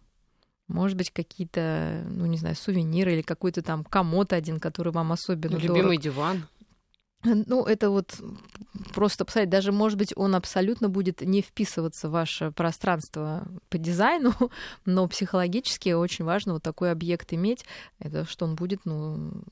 [0.68, 5.55] Может быть, какие-то, ну, не знаю, сувениры или какой-то там комод один, который вам особенно
[5.55, 6.46] ну, Любимый диван.
[7.22, 8.20] Ну, это вот
[8.94, 14.33] просто посмотреть, даже, может быть, он абсолютно будет не вписываться в ваше пространство по дизайну,
[14.85, 17.64] но психологически очень важно вот такой объект иметь,
[17.99, 19.42] это что он будет, ну,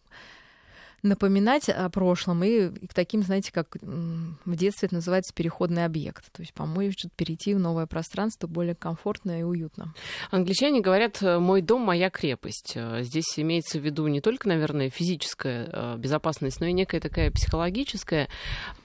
[1.04, 6.32] напоминать о прошлом и, и к таким, знаете, как в детстве это называется переходный объект.
[6.32, 9.94] То есть помочь перейти в новое пространство более комфортно и уютно.
[10.30, 12.72] Англичане говорят «мой дом, моя крепость».
[12.74, 17.30] Э, здесь имеется в виду не только, наверное, физическая э, безопасность, но и некая такая
[17.30, 18.28] психологическая.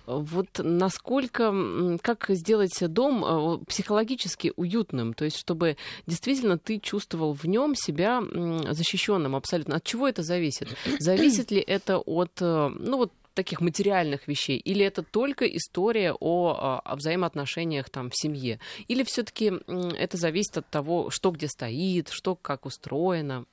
[0.09, 1.53] Вот насколько,
[2.01, 8.23] как сделать дом э, психологически уютным, то есть чтобы действительно ты чувствовал в нем себя
[8.71, 9.75] защищенным абсолютно.
[9.75, 10.69] От чего это зависит?
[10.99, 16.81] Зависит ли это от, э, ну вот таких материальных вещей, или это только история о,
[16.83, 22.35] о взаимоотношениях там в семье, или все-таки это зависит от того, что где стоит, что
[22.35, 23.45] как устроено.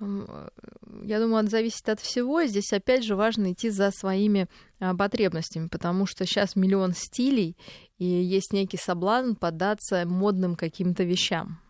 [0.00, 0.48] Э,
[1.04, 2.44] я думаю, это зависит от всего.
[2.44, 4.48] Здесь опять же важно идти за своими
[4.80, 7.56] а, потребностями, потому что сейчас миллион стилей,
[7.98, 11.60] и есть некий соблазн поддаться модным каким-то вещам,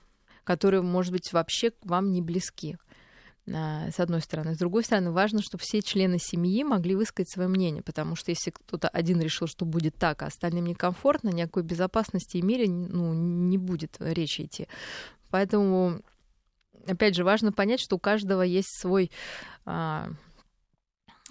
[0.45, 2.77] которые, может быть, вообще вам не близки
[3.53, 4.55] а, с одной стороны.
[4.55, 8.51] С другой стороны, важно, чтобы все члены семьи могли высказать свое мнение, потому что если
[8.51, 13.59] кто-то один решил, что будет так, а остальным некомфортно, никакой безопасности и мире ну, не
[13.59, 14.67] будет речи идти.
[15.31, 16.01] Поэтому
[16.87, 19.11] опять же, важно понять, что у каждого есть свой
[19.65, 20.09] а,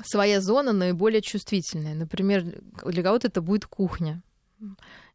[0.01, 1.95] своя зона наиболее чувствительная.
[1.95, 2.43] Например,
[2.85, 4.21] для кого-то это будет кухня.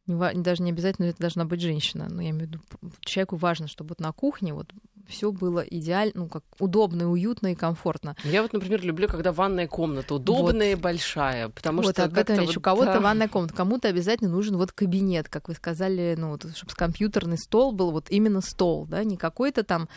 [0.06, 2.08] Не, даже не обязательно это должна быть женщина.
[2.08, 2.60] Но я имею в виду,
[3.00, 4.72] человеку важно, чтобы вот на кухне вот
[5.06, 8.16] все было идеально, ну, как удобно, уютно и комфортно.
[8.24, 10.78] Я вот, например, люблю, когда ванная комната удобная вот.
[10.78, 12.48] и большая, потому вот, что об этом речь.
[12.48, 13.00] Вот, у кого-то да.
[13.00, 17.72] ванная комната, кому-то обязательно нужен вот кабинет, как вы сказали, ну, вот, чтобы компьютерный стол
[17.72, 19.88] был вот именно стол, да, не какой-то там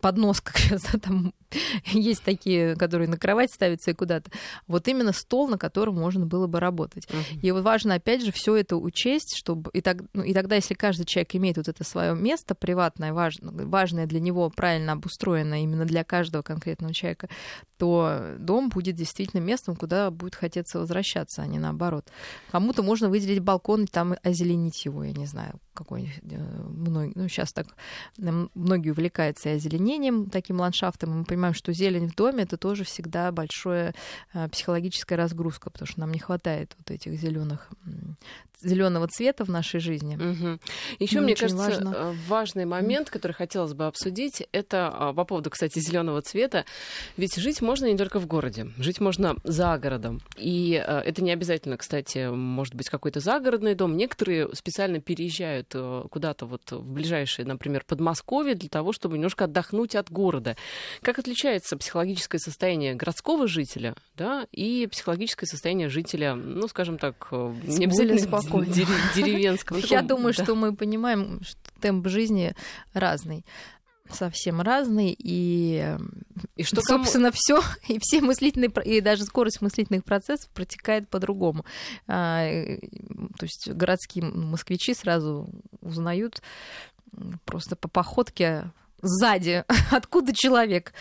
[0.00, 1.32] поднос, как сейчас, да, там
[1.86, 4.30] есть такие, которые на кровать ставятся и куда-то.
[4.66, 7.06] Вот именно стол, на котором можно было бы работать.
[7.06, 7.40] Uh-huh.
[7.42, 10.54] И вот важно, опять же, все это учесть, что чтобы и, так, ну, и тогда,
[10.54, 15.60] если каждый человек имеет вот это свое место приватное, важное, важное для него, правильно обустроенное
[15.60, 17.28] именно для каждого конкретного человека,
[17.78, 22.06] то дом будет действительно местом, куда будет хотеться возвращаться, а не наоборот.
[22.52, 26.36] Кому-то можно выделить балкон и там озеленить его, я не знаю, какой э,
[26.68, 27.66] многие, ну, сейчас так
[28.18, 31.18] многие увлекаются и озеленением, таким ландшафтом.
[31.18, 33.94] Мы понимаем, что зелень в доме это тоже всегда большая
[34.32, 37.68] э, психологическая разгрузка, потому что нам не хватает вот этих зеленых
[38.62, 40.16] зеленого цвета в нашей жизни.
[40.16, 40.58] Угу.
[40.98, 41.94] Еще, мне кажется, важно.
[41.96, 46.66] Э, важный момент, который хотелось бы обсудить, это а, по поводу, кстати, зеленого цвета.
[47.16, 50.20] Ведь жить можно не только в городе, жить можно за городом.
[50.36, 53.96] И это не обязательно, кстати, может быть какой-то загородный дом.
[53.96, 59.94] Некоторые специально переезжают Э, куда-то вот в ближайшее, например, Подмосковье для того, чтобы немножко отдохнуть
[59.94, 60.56] от города.
[61.02, 67.54] Как отличается психологическое состояние городского жителя да, и психологическое состояние жителя, ну, скажем так, э,
[67.62, 68.18] не обязательно
[69.14, 69.78] деревенского?
[69.78, 72.54] Я думаю, что мы понимаем, что темп жизни
[72.92, 73.44] разный
[74.12, 75.96] совсем разный, и,
[76.56, 77.36] и что собственно, кому...
[77.36, 81.64] все, и все мыслительные, и даже скорость мыслительных процессов протекает по-другому.
[82.08, 82.44] А,
[83.38, 85.48] то есть городские москвичи сразу
[85.80, 86.42] узнают
[87.44, 88.72] просто по походке
[89.02, 90.92] сзади, откуда человек,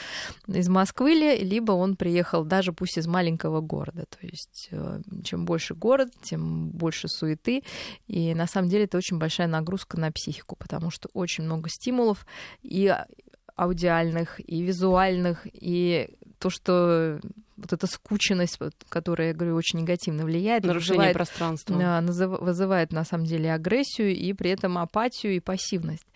[0.48, 4.06] из Москвы ли, либо он приехал даже пусть из маленького города.
[4.10, 7.64] То есть э, чем больше город, тем больше суеты.
[8.08, 12.26] И на самом деле это очень большая нагрузка на психику, потому что очень много стимулов
[12.62, 12.96] и
[13.56, 17.20] аудиальных, и визуальных, и то, что
[17.58, 20.64] вот эта скученность, которая, я говорю, очень негативно влияет.
[20.64, 22.38] Нарушение вызывает, пространства.
[22.42, 26.08] Вызывает, на самом деле, агрессию и при этом апатию и пассивность.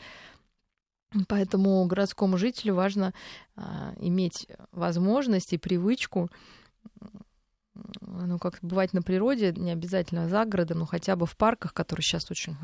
[1.28, 3.14] Поэтому городскому жителю важно
[3.56, 6.30] а, иметь возможность и привычку
[8.02, 12.04] ну, как бывать на природе, не обязательно за городом, но хотя бы в парках, которые
[12.04, 12.56] сейчас очень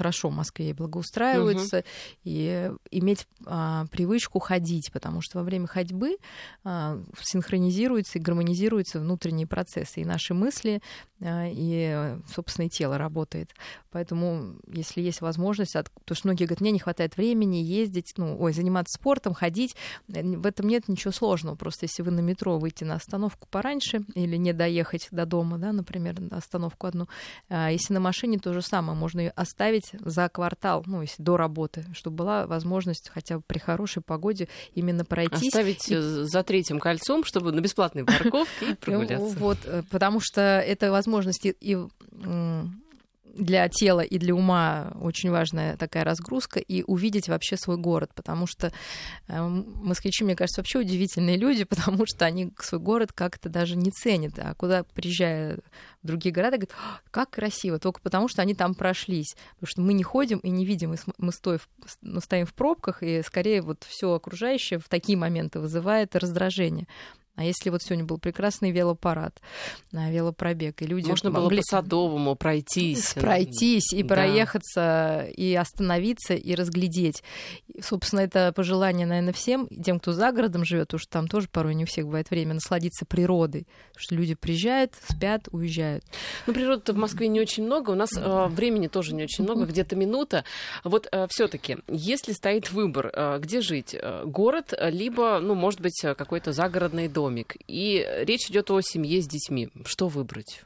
[0.00, 1.84] хорошо в Москве и благоустраиваются, угу.
[2.24, 6.16] и иметь а, привычку ходить, потому что во время ходьбы
[6.64, 10.80] а, синхронизируются и гармонизируются внутренние процессы, и наши мысли,
[11.20, 13.50] а, и, собственно, и тело работает.
[13.90, 15.90] Поэтому, если есть возможность, от...
[15.90, 19.76] потому что многие говорят, мне не хватает времени ездить, ну, ой, заниматься спортом, ходить,
[20.08, 21.56] в этом нет ничего сложного.
[21.56, 25.72] Просто если вы на метро выйти на остановку пораньше или не доехать до дома, да,
[25.72, 27.06] например, на остановку одну,
[27.50, 31.36] а если на машине то же самое, можно ее оставить за квартал, ну, если до
[31.36, 35.48] работы, чтобы была возможность хотя бы при хорошей погоде именно пройти.
[35.48, 35.96] Оставить и...
[35.96, 39.36] За третьим кольцом, чтобы на бесплатной парковке прогуляться.
[39.38, 41.78] Вот, э, потому что это возможность и
[43.34, 48.46] для тела и для ума очень важная такая разгрузка и увидеть вообще свой город, потому
[48.46, 48.72] что
[49.28, 53.90] э, москвичи, мне кажется, вообще удивительные люди, потому что они свой город как-то даже не
[53.90, 55.58] ценят, а куда приезжая
[56.02, 56.74] в другие города, говорят,
[57.10, 60.64] как красиво, только потому что они там прошлись, потому что мы не ходим и не
[60.64, 61.60] видим, мы стоим,
[62.02, 66.86] мы стоим в пробках, и скорее вот все окружающее в такие моменты вызывает раздражение.
[67.40, 69.40] А если вот сегодня был прекрасный велопарад,
[69.92, 71.48] на велопробег, и люди можно могли...
[71.48, 74.14] было по Садовому пройтись, пройтись и да.
[74.14, 77.22] проехаться, и остановиться, и разглядеть.
[77.72, 81.74] И, собственно, это пожелание, наверное, всем, тем, кто за городом живет, что там тоже порой
[81.74, 86.04] не у всех бывает время насладиться природой, потому что люди приезжают, спят, уезжают.
[86.46, 89.64] Ну, природы в Москве не очень много, у нас э, времени тоже не очень много,
[89.64, 90.44] где-то минута.
[90.84, 95.98] Вот э, все-таки, если стоит выбор, э, где жить, э, город, либо, ну, может быть,
[96.02, 99.68] какой-то загородный дом домик, и речь идет о семье с детьми.
[99.84, 100.62] Что выбрать?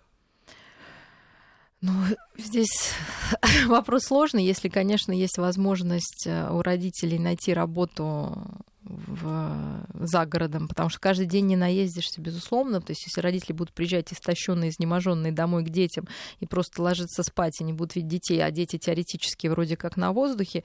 [1.80, 1.92] Ну,
[2.38, 2.92] здесь
[3.66, 8.38] вопрос сложный, если, конечно, есть возможность э, у родителей найти работу
[8.85, 12.80] в, за городом, потому что каждый день не наездишься, безусловно.
[12.80, 16.07] То есть, если родители будут приезжать истощенные, изнеможенные домой к детям
[16.41, 20.12] и просто ложиться спать, и не будут видеть детей, а дети теоретически вроде как на
[20.12, 20.64] воздухе,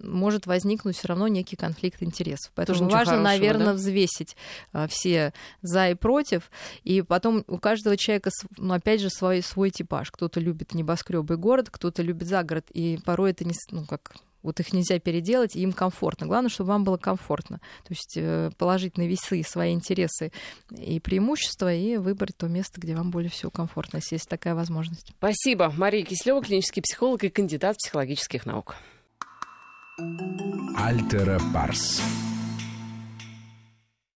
[0.00, 2.50] может возникнуть все равно некий конфликт интересов.
[2.54, 3.72] Поэтому Тоже важно, хорошего, наверное, да?
[3.74, 4.36] взвесить
[4.72, 6.50] а, все за и против.
[6.82, 10.10] И потом у каждого человека, ну, опять же, свой, свой типаж.
[10.10, 12.66] Кто-то любит небоскребы город, кто-то любит загород.
[12.70, 16.26] И порой это не, ну, как вот их нельзя переделать, и им комфортно.
[16.26, 17.58] Главное, чтобы вам было комфортно.
[17.58, 20.32] То есть э, положить на весы свои интересы
[20.70, 25.12] и преимущества и выбрать то место, где вам более всего комфортно, если есть такая возможность.
[25.18, 25.72] Спасибо.
[25.76, 28.76] Мария Кислева, клинический психолог и кандидат психологических наук.
[30.76, 32.02] Альтера Парс.